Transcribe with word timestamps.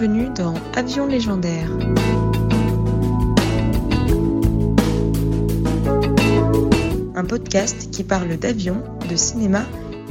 bienvenue 0.00 0.30
dans 0.34 0.54
Avion 0.74 1.06
légendaire. 1.06 1.68
Un 7.14 7.24
podcast 7.26 7.90
qui 7.90 8.02
parle 8.02 8.34
d'avions, 8.38 8.82
de 9.10 9.16
cinéma 9.16 9.62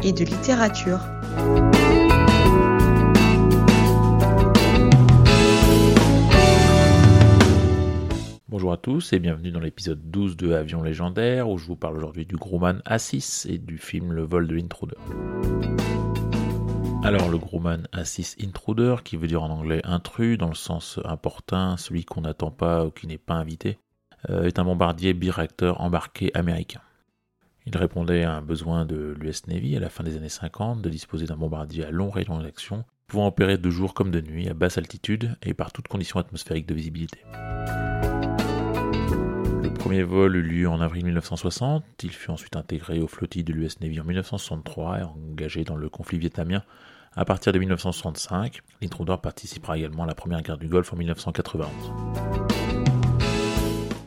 et 0.03 0.11
de 0.11 0.23
littérature. 0.23 0.99
Bonjour 8.47 8.71
à 8.71 8.77
tous 8.77 9.11
et 9.13 9.17
bienvenue 9.17 9.49
dans 9.49 9.59
l'épisode 9.59 10.11
12 10.11 10.37
de 10.37 10.53
Avion 10.53 10.83
légendaire 10.83 11.49
où 11.49 11.57
je 11.57 11.65
vous 11.65 11.75
parle 11.75 11.97
aujourd'hui 11.97 12.27
du 12.27 12.35
Grumman 12.35 12.83
A6 12.85 13.51
et 13.51 13.57
du 13.57 13.79
film 13.79 14.11
Le 14.11 14.21
vol 14.21 14.47
de 14.47 14.53
l'intruder. 14.53 14.97
Alors 17.01 17.29
le 17.29 17.37
Grumman 17.37 17.87
A6 17.93 18.45
Intruder, 18.45 18.97
qui 19.03 19.15
veut 19.15 19.27
dire 19.27 19.41
en 19.41 19.49
anglais 19.49 19.81
intrus 19.85 20.37
dans 20.37 20.49
le 20.49 20.55
sens 20.55 20.99
importun, 21.05 21.77
celui 21.77 22.03
qu'on 22.03 22.21
n'attend 22.21 22.51
pas 22.51 22.85
ou 22.85 22.91
qui 22.91 23.07
n'est 23.07 23.17
pas 23.17 23.35
invité, 23.35 23.79
euh, 24.29 24.43
est 24.43 24.59
un 24.59 24.65
bombardier 24.65 25.13
biréacteur 25.13 25.79
embarqué 25.79 26.29
américain. 26.35 26.81
Il 27.65 27.77
répondait 27.77 28.23
à 28.23 28.33
un 28.33 28.41
besoin 28.41 28.85
de 28.85 29.15
l'US 29.17 29.47
Navy 29.47 29.77
à 29.77 29.79
la 29.79 29.89
fin 29.89 30.03
des 30.03 30.17
années 30.17 30.29
50 30.29 30.81
de 30.81 30.89
disposer 30.89 31.25
d'un 31.25 31.37
bombardier 31.37 31.85
à 31.85 31.91
long 31.91 32.09
rayon 32.09 32.39
d'action, 32.39 32.83
pouvant 33.07 33.27
opérer 33.27 33.57
de 33.57 33.69
jour 33.69 33.93
comme 33.93 34.11
de 34.11 34.21
nuit 34.21 34.49
à 34.49 34.53
basse 34.53 34.77
altitude 34.77 35.35
et 35.41 35.53
par 35.53 35.71
toutes 35.71 35.87
conditions 35.87 36.19
atmosphériques 36.19 36.67
de 36.67 36.75
visibilité. 36.75 37.19
Premier 39.89 40.03
vol 40.03 40.35
eut 40.35 40.43
lieu 40.43 40.69
en 40.69 40.81
avril 40.81 41.03
1960, 41.05 41.83
il 42.03 42.11
fut 42.11 42.29
ensuite 42.29 42.55
intégré 42.55 42.99
aux 42.99 43.07
flottilles 43.07 43.43
de 43.43 43.53
l'US 43.53 43.79
Navy 43.81 43.99
en 43.99 44.03
1963 44.03 44.99
et 44.99 45.01
engagé 45.01 45.63
dans 45.63 45.75
le 45.75 45.89
conflit 45.89 46.19
vietnamien 46.19 46.61
à 47.15 47.25
partir 47.25 47.53
de 47.53 47.57
1965. 47.57 48.61
L'Intruder 48.83 49.15
participera 49.19 49.79
également 49.79 50.03
à 50.03 50.05
la 50.05 50.13
première 50.13 50.43
guerre 50.43 50.59
du 50.59 50.67
Golfe 50.67 50.93
en 50.93 50.95
1991. 50.95 51.67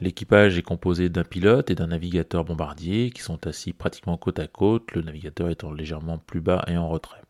L'équipage 0.01 0.57
est 0.57 0.63
composé 0.63 1.09
d'un 1.09 1.25
pilote 1.25 1.69
et 1.69 1.75
d'un 1.75 1.89
navigateur 1.89 2.45
bombardier 2.45 3.11
qui 3.11 3.23
sont 3.23 3.45
assis 3.49 3.73
pratiquement 3.73 4.17
côte 4.17 4.39
à 4.39 4.47
côte, 4.47 4.93
le 4.93 5.03
navigateur 5.03 5.51
étant 5.51 5.73
légèrement 5.73 6.17
plus 6.17 6.41
bas 6.41 6.65
et 6.69 6.77
en 6.77 6.89
retrait. 6.89 7.23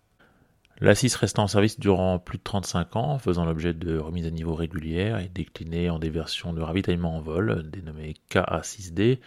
L'A6 0.83 1.17
resta 1.17 1.41
en 1.41 1.47
service 1.47 1.79
durant 1.79 2.19
plus 2.19 2.39
de 2.39 2.43
35 2.43 2.97
ans, 2.97 3.17
faisant 3.21 3.45
l'objet 3.45 3.73
de 3.73 3.99
remises 3.99 4.27
à 4.27 4.33
niveau 4.33 4.57
régulières 4.57 5.21
et 5.21 5.29
décliné 5.29 5.89
en 5.91 6.01
des 6.01 6.11
versions 6.11 6.53
de 6.53 6.61
ravitaillement 6.61 7.19
en 7.19 7.21
vol, 7.21 7.71
dénommées 7.71 8.15
KA6D, 8.33 9.21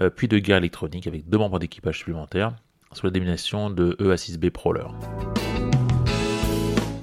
euh, 0.00 0.10
puis 0.10 0.28
de 0.28 0.38
guerre 0.38 0.58
électronique 0.58 1.06
avec 1.06 1.26
deux 1.26 1.38
membres 1.38 1.58
d'équipage 1.58 1.96
supplémentaires, 1.96 2.54
sous 2.92 3.06
la 3.06 3.10
dénomination 3.10 3.70
de 3.70 3.96
EA6B 3.98 4.50
Prowler. 4.50 4.84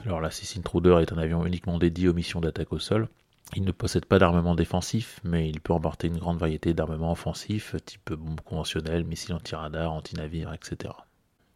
Alors 0.06 0.22
l'A6 0.22 0.59
Intruder 0.59 1.00
est 1.02 1.12
un 1.12 1.17
avion 1.17 1.44
uniquement 1.44 1.80
dédié 1.80 2.08
aux 2.08 2.14
missions 2.14 2.42
d'attaque 2.42 2.73
au 2.73 2.80
sol. 2.80 3.08
Il 3.56 3.64
ne 3.64 3.72
possède 3.72 4.06
pas 4.06 4.19
d'armement 4.19 4.53
défensif, 4.53 5.19
mais 5.23 5.50
il 5.50 5.62
peut 5.62 5.73
emporter 5.73 6.09
une 6.09 6.19
grande 6.19 6.38
variété 6.38 6.75
d'armements 6.75 7.14
offensifs, 7.14 7.75
type 7.84 8.14
bombes 8.14 8.42
conventionnelles, 8.42 9.03
missiles 9.03 9.34
anti-radar, 9.34 9.92
anti-navires, 9.92 10.53
etc. 10.53 10.94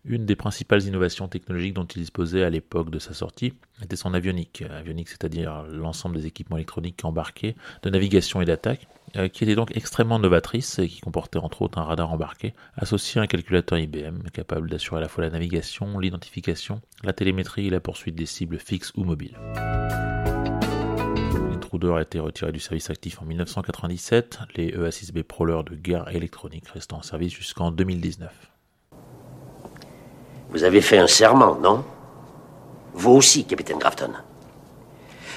Une 0.06 0.26
des 0.26 0.38
principales 0.38 0.84
innovations 0.84 1.28
technologiques 1.28 1.74
dont 1.74 1.86
il 1.86 2.00
disposait 2.00 2.44
à 2.44 2.50
l'époque 2.50 2.90
de 2.90 3.00
sa 3.00 3.14
sortie 3.14 3.54
était 3.84 3.98
son 3.98 4.14
avionique. 4.14 4.64
Avionique, 4.70 5.10
c'est-à-dire 5.10 5.66
l'ensemble 5.70 6.16
des 6.16 6.26
équipements 6.26 6.56
électroniques 6.56 7.04
embarqués 7.04 7.56
de 7.84 7.90
navigation 7.90 8.42
et 8.42 8.46
d'attaque, 8.46 8.88
euh, 9.18 9.28
qui 9.28 9.44
était 9.44 9.56
donc 9.56 9.76
extrêmement 9.76 10.18
novatrice 10.18 10.80
et 10.80 10.88
qui 10.88 11.02
comportait 11.02 11.40
entre 11.40 11.64
autres 11.64 11.80
un 11.80 11.84
radar 11.84 12.14
embarqué 12.14 12.54
associé 12.78 13.20
à 13.20 13.26
un 13.26 13.28
calculateur 13.28 13.78
IBM 13.78 14.30
capable 14.32 14.70
d'assurer 14.70 15.00
à 15.00 15.02
la 15.02 15.10
fois 15.10 15.26
la 15.26 15.32
navigation, 15.32 16.00
l'identification, 16.00 16.80
la 17.04 17.12
télémétrie 17.12 17.68
et 17.68 17.70
la 17.70 17.82
poursuite 17.82 18.16
des 18.16 18.26
cibles 18.26 18.58
fixes 18.58 18.94
ou 18.96 19.04
mobiles. 19.04 19.38
L'intruder 21.52 21.98
a 21.98 22.02
été 22.02 22.20
retiré 22.22 22.54
du 22.54 22.60
service 22.60 22.90
actif 22.90 23.22
en 23.22 23.26
1997, 23.26 24.40
les 24.56 24.72
EA6B 24.72 25.24
Prowler 25.24 25.62
de 25.70 25.76
guerre 25.76 26.08
électronique 26.16 26.70
restant 26.70 27.00
en 27.00 27.04
service 27.04 27.34
jusqu'en 27.34 27.72
2019. 27.72 28.32
Vous 30.52 30.64
avez 30.64 30.82
fait 30.82 30.98
un 30.98 31.08
serment, 31.08 31.56
non? 31.62 31.84
Vous 32.94 33.12
aussi, 33.12 33.46
capitaine 33.46 33.78
Grafton. 33.78 34.12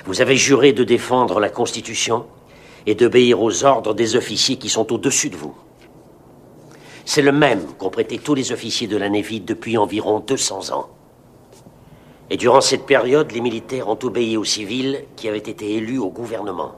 Vous 0.06 0.22
avez 0.22 0.36
juré 0.36 0.72
de 0.72 0.84
défendre 0.84 1.38
la 1.38 1.50
Constitution 1.50 2.26
et 2.86 2.94
d'obéir 2.94 3.40
aux 3.42 3.64
ordres 3.64 3.94
des 3.94 4.16
officiers 4.16 4.56
qui 4.56 4.70
sont 4.70 4.90
au-dessus 4.90 5.28
de 5.28 5.36
vous. 5.36 5.54
C'est 7.04 7.22
le 7.22 7.32
même 7.32 7.64
qu'ont 7.78 7.90
prêté 7.90 8.18
tous 8.18 8.34
les 8.34 8.52
officiers 8.52 8.86
de 8.86 8.96
la 8.96 9.10
Navy 9.10 9.40
depuis 9.40 9.76
environ 9.76 10.20
200 10.20 10.72
ans. 10.72 10.88
Et 12.30 12.38
durant 12.38 12.62
cette 12.62 12.86
période, 12.86 13.32
les 13.32 13.42
militaires 13.42 13.88
ont 13.88 13.98
obéi 14.02 14.38
aux 14.38 14.44
civils 14.44 15.04
qui 15.16 15.28
avaient 15.28 15.36
été 15.36 15.74
élus 15.74 15.98
au 15.98 16.08
gouvernement. 16.08 16.72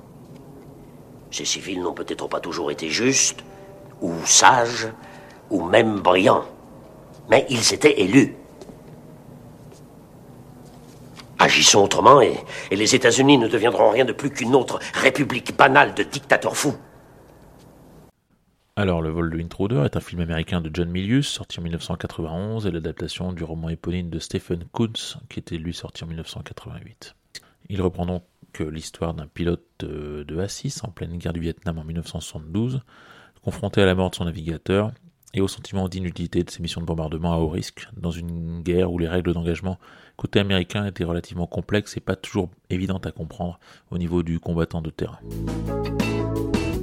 Ces 1.30 1.44
civils 1.44 1.80
n'ont 1.80 1.92
peut-être 1.92 2.28
pas 2.28 2.40
toujours 2.40 2.72
été 2.72 2.88
justes, 2.88 3.44
ou 4.02 4.12
sages, 4.24 4.88
ou 5.50 5.62
même 5.62 6.00
brillants 6.00 6.44
mais 7.30 7.46
ils 7.50 7.74
étaient 7.74 8.00
élus. 8.00 8.34
Agissons 11.38 11.84
autrement 11.84 12.20
et, 12.20 12.36
les 12.70 12.94
États-Unis 12.94 13.38
ne 13.38 13.48
deviendront 13.48 13.90
rien 13.90 14.04
de 14.04 14.12
plus 14.12 14.30
qu'une 14.30 14.54
autre 14.54 14.78
république 14.94 15.56
banale 15.56 15.94
de 15.94 16.02
dictateurs 16.02 16.56
fous. 16.56 16.76
Alors, 18.76 19.02
Le 19.02 19.10
vol 19.10 19.30
de 19.30 19.36
l'Intruder 19.36 19.82
est 19.84 19.96
un 19.96 20.00
film 20.00 20.20
américain 20.20 20.60
de 20.60 20.68
John 20.72 20.90
Milius, 20.90 21.28
sorti 21.28 21.60
en 21.60 21.62
1991, 21.62 22.66
et 22.66 22.72
l'adaptation 22.72 23.32
du 23.32 23.44
roman 23.44 23.68
éponyme 23.68 24.10
de 24.10 24.18
Stephen 24.18 24.64
Kuntz, 24.72 25.16
qui 25.28 25.38
était 25.38 25.58
lui 25.58 25.72
sorti 25.74 26.02
en 26.02 26.08
1988. 26.08 27.14
Il 27.68 27.82
reprend 27.82 28.04
donc 28.04 28.24
l'histoire 28.58 29.14
d'un 29.14 29.26
pilote 29.26 29.64
de, 29.78 30.24
A6 30.28 30.84
en 30.84 30.90
pleine 30.90 31.16
guerre 31.18 31.32
du 31.32 31.40
Vietnam 31.40 31.78
en 31.78 31.84
1972, 31.84 32.80
confronté 33.42 33.80
à 33.80 33.86
la 33.86 33.94
mort 33.94 34.10
de 34.10 34.16
son 34.16 34.24
navigateur, 34.24 34.92
et 35.34 35.40
au 35.40 35.48
sentiment 35.48 35.88
d'inutilité 35.88 36.42
de 36.42 36.50
ses 36.50 36.62
missions 36.62 36.80
de 36.80 36.86
bombardement 36.86 37.34
à 37.34 37.38
haut 37.38 37.48
risque, 37.48 37.88
dans 37.96 38.12
une 38.12 38.62
guerre 38.62 38.92
où 38.92 38.98
les 38.98 39.08
règles 39.08 39.34
d'engagement 39.34 39.78
côté 40.16 40.38
américain 40.38 40.86
étaient 40.86 41.04
relativement 41.04 41.46
complexes 41.46 41.96
et 41.96 42.00
pas 42.00 42.16
toujours 42.16 42.48
évidentes 42.70 43.06
à 43.06 43.10
comprendre 43.10 43.58
au 43.90 43.98
niveau 43.98 44.22
du 44.22 44.38
combattant 44.38 44.80
de 44.80 44.90
terrain. 44.90 45.18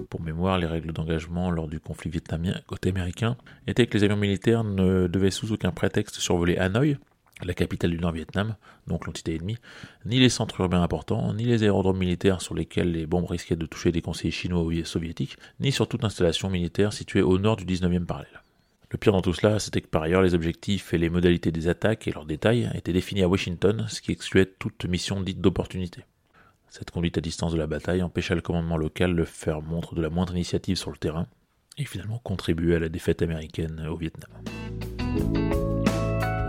Pour 0.10 0.22
mémoire, 0.22 0.58
les 0.58 0.68
règles 0.68 0.92
d'engagement 0.92 1.50
lors 1.50 1.70
du 1.70 1.80
conflit 1.80 2.12
vietnamien 2.12 2.54
côté 2.68 2.90
américain 2.90 3.38
étaient 3.68 3.88
que 3.88 3.98
les 3.98 4.04
avions 4.04 4.18
militaires 4.18 4.66
ne 4.66 5.08
devaient 5.08 5.32
sous 5.32 5.54
aucun 5.54 5.72
prétexte 5.72 6.16
survoler 6.18 6.58
Hanoï, 6.58 6.98
la 7.44 7.54
capitale 7.54 7.92
du 7.92 7.98
Nord-Vietnam, 7.98 8.56
donc 8.88 9.06
l'entité 9.06 9.36
ennemie, 9.36 9.58
ni 10.06 10.20
les 10.20 10.30
centres 10.30 10.62
urbains 10.62 10.82
importants, 10.82 11.34
ni 11.34 11.44
les 11.44 11.64
aérodromes 11.64 11.98
militaires 11.98 12.42
sur 12.42 12.56
lesquels 12.56 12.92
les 12.92 13.06
bombes 13.06 13.30
risquaient 13.30 13.56
de 13.56 13.66
toucher 13.66 13.92
des 13.92 14.02
conseillers 14.02 14.32
chinois 14.32 14.62
ou 14.62 14.84
soviétiques, 14.84 15.38
ni 15.60 15.72
sur 15.72 15.88
toute 15.88 16.04
installation 16.04 16.50
militaire 16.50 16.94
située 16.94 17.22
au 17.22 17.38
nord 17.38 17.56
du 17.56 17.66
19e 17.66 18.06
parallèle. 18.06 18.42
Le 18.90 18.98
pire 18.98 19.14
dans 19.14 19.22
tout 19.22 19.34
cela, 19.34 19.60
c'était 19.60 19.82
que 19.82 19.88
par 19.88 20.04
ailleurs 20.04 20.22
les 20.22 20.34
objectifs 20.34 20.94
et 20.94 20.98
les 20.98 21.10
modalités 21.10 21.52
des 21.52 21.70
attaques 21.70 22.08
et 22.08 22.12
leurs 22.12 22.26
détails 22.26 22.70
étaient 22.74 22.92
définis 22.92 23.24
à 23.24 23.30
Washington, 23.30 23.86
ce 23.88 24.02
qui 24.02 24.12
excluait 24.12 24.46
toute 24.46 24.86
mission 24.86 25.22
dite 25.22 25.40
d'opportunité. 25.40 26.04
Cette 26.70 26.92
conduite 26.92 27.18
à 27.18 27.22
distance 27.22 27.54
de 27.54 27.58
la 27.58 27.68
bataille 27.68 28.04
empêcha 28.04 28.36
le 28.36 28.42
commandement 28.42 28.78
local 28.78 29.16
de 29.16 29.24
faire 29.24 29.62
montre 29.62 29.96
de 29.96 30.02
la 30.02 30.10
moindre 30.10 30.34
initiative 30.36 30.76
sur 30.76 30.92
le 30.92 30.98
terrain, 30.98 31.28
et 31.78 31.86
finalement 31.86 32.20
contribuait 32.20 32.76
à 32.76 32.80
la 32.80 32.90
défaite 32.90 33.22
américaine 33.22 33.88
au 33.90 33.96
Vietnam. 33.96 34.30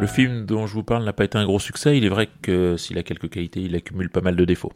Le 0.03 0.09
film 0.09 0.47
dont 0.47 0.67
je 0.67 0.75
vous 0.75 0.83
parle 0.83 1.05
n'a 1.05 1.13
pas 1.13 1.23
été 1.23 1.39
un 1.39 1.45
gros 1.45 1.61
succès, 1.61 1.97
il 1.97 2.05
est 2.05 2.09
vrai 2.09 2.29
que 2.43 2.77
s'il 2.77 2.99
a 2.99 3.05
quelques 3.05 3.31
qualités, 3.31 3.63
il 3.63 3.77
accumule 3.77 4.11
pas 4.11 4.21
mal 4.21 4.35
de 4.35 4.45
défauts. 4.45 4.73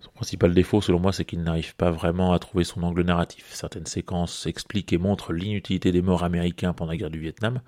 Son 0.00 0.10
principal 0.12 0.54
défaut, 0.54 0.80
selon 0.80 1.00
moi, 1.00 1.12
c'est 1.12 1.26
qu'il 1.26 1.42
n'arrive 1.42 1.76
pas 1.76 1.90
vraiment 1.90 2.32
à 2.32 2.38
trouver 2.38 2.64
son 2.64 2.82
angle 2.82 3.02
narratif. 3.02 3.44
Certaines 3.52 3.84
séquences 3.84 4.46
expliquent 4.46 4.94
et 4.94 4.96
montrent 4.96 5.34
l'inutilité 5.34 5.92
des 5.92 6.00
morts 6.00 6.24
américains 6.24 6.72
pendant 6.72 6.92
la 6.92 6.96
guerre 6.96 7.10
du 7.10 7.18
Vietnam. 7.18 7.60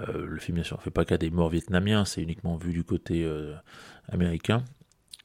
Euh, 0.00 0.26
le 0.26 0.38
film, 0.38 0.56
bien 0.56 0.64
sûr, 0.64 0.76
ne 0.76 0.82
fait 0.82 0.90
pas 0.90 1.06
cas 1.06 1.16
des 1.16 1.30
morts 1.30 1.48
vietnamiens, 1.48 2.04
c'est 2.04 2.20
uniquement 2.20 2.58
vu 2.58 2.74
du 2.74 2.84
côté 2.84 3.24
euh, 3.24 3.54
américain. 4.12 4.62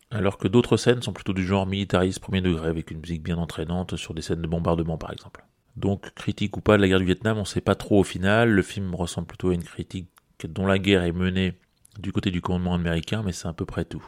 Alors 0.09 0.37
que 0.37 0.47
d'autres 0.47 0.77
scènes 0.77 1.01
sont 1.01 1.11
plutôt 1.11 1.33
du 1.33 1.45
genre 1.45 1.67
militariste 1.67 2.21
premier 2.21 2.39
degré, 2.39 2.69
avec 2.69 2.91
une 2.91 3.01
musique 3.01 3.23
bien 3.23 3.39
entraînante 3.39 3.97
sur 3.97 4.13
des 4.13 4.21
scènes 4.21 4.41
de 4.41 4.47
bombardement, 4.47 4.97
par 4.97 5.11
exemple. 5.11 5.43
Donc, 5.75 6.13
critique 6.13 6.55
ou 6.55 6.61
pas 6.61 6.77
de 6.77 6.81
la 6.81 6.87
guerre 6.87 6.99
du 6.99 7.05
Vietnam, 7.05 7.35
on 7.35 7.41
ne 7.41 7.45
sait 7.45 7.59
pas 7.59 7.75
trop 7.75 7.99
au 7.99 8.03
final. 8.05 8.51
Le 8.51 8.61
film 8.61 8.95
ressemble 8.95 9.27
plutôt 9.27 9.49
à 9.49 9.53
une 9.53 9.63
critique 9.63 10.07
dont 10.45 10.65
la 10.65 10.79
guerre 10.79 11.03
est 11.03 11.11
menée 11.11 11.53
du 11.99 12.11
côté 12.11 12.31
du 12.31 12.41
commandement 12.41 12.73
américain, 12.73 13.21
mais 13.23 13.31
c'est 13.31 13.47
à 13.47 13.53
peu 13.53 13.65
près 13.65 13.85
tout. 13.85 14.03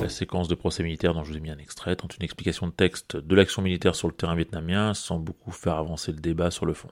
La 0.00 0.08
séquence 0.08 0.48
de 0.48 0.54
procès 0.54 0.82
militaire 0.82 1.14
dont 1.14 1.24
je 1.24 1.32
vous 1.32 1.36
ai 1.36 1.40
mis 1.40 1.50
un 1.50 1.58
extrait 1.58 1.96
tente 1.96 2.16
une 2.16 2.24
explication 2.24 2.66
de 2.66 2.72
texte 2.72 3.16
de 3.16 3.34
l'action 3.34 3.62
militaire 3.62 3.94
sur 3.94 4.08
le 4.08 4.14
terrain 4.14 4.34
vietnamien 4.34 4.94
sans 4.94 5.18
beaucoup 5.18 5.52
faire 5.52 5.76
avancer 5.76 6.12
le 6.12 6.20
débat 6.20 6.50
sur 6.50 6.66
le 6.66 6.74
fond. 6.74 6.90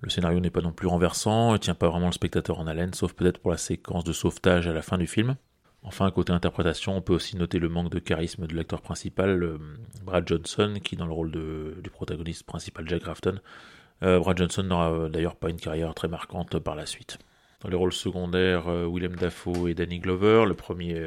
Le 0.00 0.10
scénario 0.10 0.38
n'est 0.38 0.50
pas 0.50 0.60
non 0.60 0.72
plus 0.72 0.86
renversant 0.86 1.54
et 1.54 1.58
tient 1.58 1.74
pas 1.74 1.88
vraiment 1.88 2.06
le 2.06 2.12
spectateur 2.12 2.60
en 2.60 2.66
haleine, 2.66 2.94
sauf 2.94 3.12
peut-être 3.12 3.38
pour 3.38 3.50
la 3.50 3.56
séquence 3.56 4.04
de 4.04 4.12
sauvetage 4.12 4.68
à 4.68 4.72
la 4.72 4.82
fin 4.82 4.96
du 4.96 5.06
film. 5.06 5.36
Enfin, 5.82 6.10
côté 6.10 6.32
interprétation, 6.32 6.96
on 6.96 7.02
peut 7.02 7.14
aussi 7.14 7.36
noter 7.36 7.58
le 7.58 7.68
manque 7.68 7.90
de 7.90 7.98
charisme 7.98 8.46
de 8.46 8.54
l'acteur 8.54 8.80
principal, 8.80 9.42
euh, 9.42 9.58
Brad 10.04 10.26
Johnson, 10.26 10.74
qui 10.82 10.96
dans 10.96 11.06
le 11.06 11.12
rôle 11.12 11.30
du 11.30 11.90
protagoniste 11.90 12.44
principal 12.44 12.88
Jack 12.88 13.02
Grafton, 13.02 13.40
Brad 14.00 14.38
Johnson 14.38 14.62
n'aura 14.62 15.08
d'ailleurs 15.08 15.36
pas 15.36 15.50
une 15.50 15.56
carrière 15.56 15.94
très 15.94 16.08
marquante 16.08 16.58
par 16.58 16.74
la 16.76 16.86
suite. 16.86 17.18
Dans 17.62 17.68
les 17.68 17.76
rôles 17.76 17.92
secondaires, 17.92 18.66
Willem 18.68 19.16
Dafoe 19.16 19.68
et 19.68 19.74
Danny 19.74 19.98
Glover. 19.98 20.44
Le 20.46 20.54
premier 20.54 21.00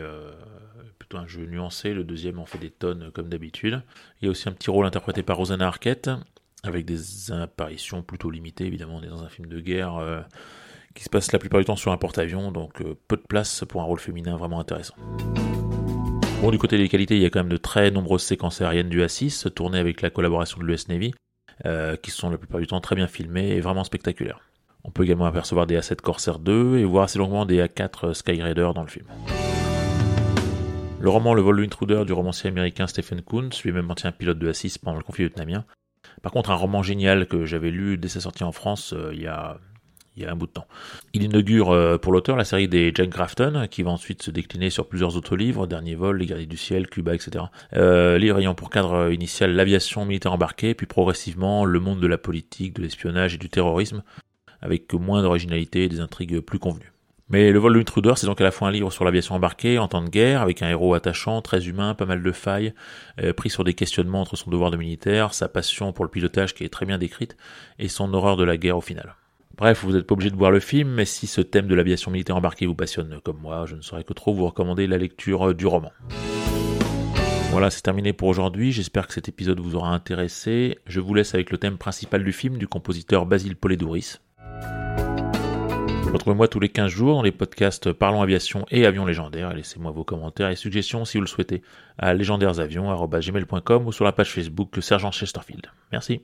plutôt 1.00 1.18
un 1.18 1.28
jeu 1.28 1.46
nuancé, 1.46 1.94
le 1.94 2.04
deuxième 2.04 2.40
en 2.40 2.46
fait 2.46 2.58
des 2.58 2.70
tonnes 2.70 3.12
comme 3.14 3.30
d'habitude. 3.30 3.82
Il 4.22 4.26
y 4.26 4.28
a 4.28 4.32
aussi 4.32 4.50
un 4.50 4.52
petit 4.52 4.70
rôle 4.70 4.86
interprété 4.86 5.24
par 5.24 5.38
Rosanna 5.38 5.68
Arquette, 5.68 6.10
avec 6.64 6.86
des 6.86 7.32
apparitions 7.32 8.04
plutôt 8.04 8.30
limitées, 8.30 8.66
évidemment 8.66 8.98
on 8.98 9.04
est 9.04 9.08
dans 9.08 9.24
un 9.24 9.30
film 9.30 9.48
de 9.48 9.60
guerre 9.60 10.26
qui 10.94 11.04
se 11.04 11.10
passe 11.10 11.32
la 11.32 11.40
plupart 11.40 11.60
du 11.60 11.66
temps 11.66 11.78
sur 11.78 11.92
un 11.94 11.98
porte-avions, 11.98 12.52
donc 12.52 12.84
peu 13.08 13.16
de 13.16 13.22
place 13.22 13.64
pour 13.68 13.82
un 13.82 13.86
rôle 13.86 14.00
féminin 14.00 14.36
vraiment 14.36 14.60
intéressant. 14.60 14.96
Bon, 16.42 16.52
du 16.52 16.58
côté 16.58 16.78
des 16.78 16.90
qualités, 16.90 17.16
il 17.16 17.22
y 17.22 17.26
a 17.26 17.30
quand 17.30 17.40
même 17.40 17.52
de 17.52 17.58
très 17.58 17.92
nombreuses 17.92 18.24
séquences 18.24 18.62
aériennes 18.62 18.90
du 18.90 19.02
A6, 19.02 19.50
tournées 19.52 19.80
avec 19.80 20.02
la 20.02 20.10
collaboration 20.10 20.60
de 20.60 20.66
l'US 20.66 20.88
Navy, 20.88 21.14
euh, 21.66 21.96
qui 21.96 22.12
sont 22.12 22.30
la 22.30 22.38
plupart 22.38 22.60
du 22.60 22.68
temps 22.68 22.82
très 22.82 22.96
bien 22.96 23.08
filmées 23.08 23.50
et 23.50 23.62
vraiment 23.62 23.84
spectaculaires. 23.84 24.40
On 24.84 24.92
peut 24.92 25.04
également 25.04 25.26
apercevoir 25.26 25.68
des 25.68 25.78
A7 25.78 26.02
Corsair 26.02 26.40
2 26.40 26.78
et 26.78 26.86
voir 26.86 27.04
assez 27.04 27.20
longuement 27.20 27.46
des 27.46 27.62
A4 27.62 28.14
Skyraider 28.14 28.72
dans 28.74 28.82
le 28.82 28.88
film. 28.88 29.06
Le 31.00 31.10
roman 31.10 31.34
Le 31.34 31.42
vol 31.42 31.58
de 31.58 31.62
l'intruder 31.62 32.04
du 32.06 32.14
romancier 32.14 32.50
américain 32.50 32.88
Stephen 32.88 33.22
Kuntz, 33.22 33.64
lui-même 33.64 33.90
ancien 33.90 34.12
pilote 34.12 34.40
de 34.40 34.52
A6 34.52 34.80
pendant 34.80 34.98
le 34.98 35.04
conflit 35.04 35.26
vietnamien. 35.26 35.66
Par 36.22 36.32
contre, 36.32 36.52
un 36.52 36.56
roman 36.56 36.84
génial 36.84 37.28
que 37.28 37.46
j'avais 37.46 37.72
lu 37.72 37.98
dès 37.98 38.08
sa 38.08 38.22
sortie 38.22 38.44
en 38.44 38.52
France 38.52 38.94
euh, 38.94 39.12
il 39.14 39.22
y 39.22 39.28
a 39.28 39.60
il 41.14 41.24
inaugure 41.24 41.72
euh, 41.72 41.98
pour 41.98 42.12
l'auteur 42.12 42.36
la 42.36 42.44
série 42.44 42.68
des 42.68 42.92
Jack 42.94 43.10
Grafton, 43.10 43.68
qui 43.70 43.84
va 43.84 43.92
ensuite 43.92 44.24
se 44.24 44.32
décliner 44.32 44.70
sur 44.70 44.88
plusieurs 44.88 45.16
autres 45.16 45.36
livres, 45.36 45.68
Dernier 45.68 45.96
vol, 45.96 46.18
Les 46.18 46.26
guerriers 46.26 46.46
du 46.46 46.58
ciel, 46.58 46.88
Cuba, 46.88 47.16
etc. 47.16 47.46
Euh, 47.74 48.18
livre 48.18 48.40
ayant 48.40 48.54
pour 48.54 48.70
cadre 48.70 49.12
initial 49.12 49.54
l'aviation 49.54 50.06
militaire 50.06 50.34
embarquée, 50.34 50.74
puis 50.74 50.86
progressivement 50.86 51.66
le 51.66 51.80
monde 51.80 52.00
de 52.00 52.08
la 52.08 52.18
politique, 52.18 52.76
de 52.76 52.82
l'espionnage 52.82 53.36
et 53.36 53.38
du 53.38 53.50
terrorisme, 53.50 54.04
avec 54.62 54.94
moins 54.94 55.22
d'originalité 55.22 55.86
et 55.86 55.90
des 55.90 56.02
intrigues 56.02 56.40
plus 56.40 56.60
convenues. 56.60 56.92
Mais 57.30 57.52
Le 57.52 57.60
vol 57.60 57.72
de 57.72 57.78
l'intruder, 57.78 58.14
c'est 58.18 58.28
donc 58.28 58.42
à 58.42 58.44
la 58.44 58.52
fois 58.52 58.68
un 58.68 58.72
livre 58.72 58.92
sur 58.92 59.06
l'aviation 59.06 59.36
embarquée 59.36 59.80
en 59.80 59.88
temps 59.88 60.04
de 60.04 60.10
guerre, 60.10 60.42
avec 60.42 60.62
un 60.62 60.68
héros 60.68 60.94
attachant, 60.94 61.42
très 61.42 61.70
humain, 61.70 61.94
pas 61.94 62.06
mal 62.06 62.22
de 62.22 62.32
failles, 62.34 62.74
euh, 63.22 63.32
pris 63.32 63.50
sur 63.50 63.64
des 63.64 63.74
questionnements 63.74 64.20
entre 64.20 64.36
son 64.36 64.52
devoir 64.52 64.70
de 64.70 64.76
militaire, 64.76 65.34
sa 65.34 65.48
passion 65.48 65.94
pour 65.94 66.04
le 66.04 66.12
pilotage 66.12 66.54
qui 66.54 66.66
est 66.66 66.70
très 66.70 66.86
bien 66.86 66.98
décrite, 66.98 67.38
et 67.80 67.88
son 67.88 68.14
horreur 68.14 68.36
de 68.36 68.44
la 68.44 68.58
guerre 68.58 68.78
au 68.78 68.82
final. 68.82 69.16
Bref, 69.62 69.84
vous 69.84 69.92
n'êtes 69.92 70.08
pas 70.08 70.14
obligé 70.14 70.32
de 70.32 70.36
voir 70.36 70.50
le 70.50 70.60
film, 70.60 70.90
mais 70.90 71.06
si 71.06 71.28
ce 71.28 71.40
thème 71.40 71.68
de 71.68 71.76
l'aviation 71.76 72.10
militaire 72.10 72.36
embarquée 72.36 72.66
vous 72.66 72.74
passionne 72.74 73.20
comme 73.24 73.38
moi, 73.38 73.66
je 73.68 73.76
ne 73.76 73.82
saurais 73.82 74.04
que 74.04 74.12
trop 74.12 74.34
vous 74.34 74.48
recommander 74.48 74.88
la 74.88 74.98
lecture 74.98 75.50
euh, 75.50 75.54
du 75.54 75.68
roman. 75.68 75.92
Voilà, 77.52 77.70
c'est 77.70 77.84
terminé 77.84 78.12
pour 78.12 78.28
aujourd'hui. 78.28 78.72
J'espère 78.72 79.06
que 79.06 79.14
cet 79.14 79.30
épisode 79.30 79.60
vous 79.60 79.76
aura 79.76 79.94
intéressé. 79.94 80.80
Je 80.88 81.00
vous 81.00 81.14
laisse 81.14 81.36
avec 81.36 81.52
le 81.52 81.60
thème 81.60 81.78
principal 81.78 82.24
du 82.24 82.34
film 82.34 82.58
du 82.58 82.68
compositeur 82.68 83.28
Basile 83.28 83.56
Poledouris. 83.56 84.16
Retrouvez-moi 86.12 86.48
tous 86.48 86.60
les 86.60 86.70
15 86.70 86.90
jours 86.90 87.18
dans 87.18 87.22
les 87.22 87.32
podcasts 87.32 87.92
Parlons 87.92 88.24
Aviation 88.24 88.66
et 88.72 88.88
Avions 88.88 89.06
Légendaires. 89.06 89.54
Laissez-moi 89.54 89.92
vos 89.92 90.04
commentaires 90.04 90.50
et 90.50 90.56
suggestions 90.56 91.06
si 91.06 91.20
vous 91.20 91.22
le 91.22 91.28
souhaitez 91.28 91.62
à 92.00 92.16
légendairesavions.com 92.16 93.86
ou 93.86 93.92
sur 93.92 94.06
la 94.06 94.12
page 94.12 94.32
Facebook 94.32 94.76
Sergent 94.82 95.12
Chesterfield. 95.12 95.68
Merci. 95.92 96.24